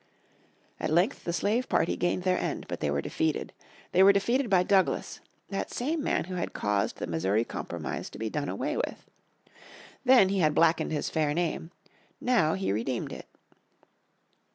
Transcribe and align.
At 0.79 0.89
length 0.89 1.25
the 1.25 1.31
slave 1.31 1.69
party 1.69 1.95
gained 1.95 2.23
their 2.23 2.39
end, 2.39 2.65
but 2.67 2.79
they 2.79 2.89
were 2.89 3.03
defeated. 3.03 3.53
They 3.91 4.01
were 4.01 4.11
defeated 4.11 4.49
by 4.49 4.63
Douglas, 4.63 5.19
that 5.49 5.69
same 5.69 6.03
man 6.03 6.23
who 6.23 6.33
had 6.37 6.53
caused 6.53 6.97
the 6.97 7.05
Missouri 7.05 7.45
Compromise 7.45 8.09
to 8.09 8.17
be 8.17 8.27
done 8.27 8.49
away 8.49 8.75
with. 8.75 9.05
Then 10.03 10.29
he 10.29 10.39
had 10.39 10.55
blackened 10.55 10.91
his 10.91 11.13
name, 11.15 11.69
now 12.19 12.55
he 12.55 12.71
redeemed 12.73 13.11
it. 13.13 13.27